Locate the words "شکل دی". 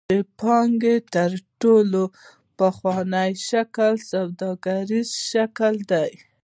5.31-6.11